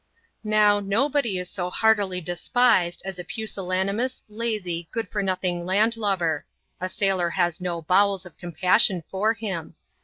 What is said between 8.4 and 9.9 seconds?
passion for him.